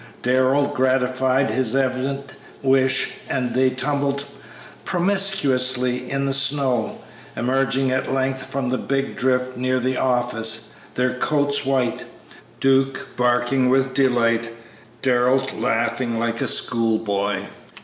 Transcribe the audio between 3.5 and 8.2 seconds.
they tumbled promiscuously in the snow, emerging at